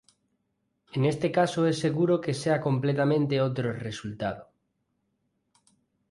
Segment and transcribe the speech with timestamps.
[0.93, 4.49] En este caso es seguro que sea completamente otro resultado.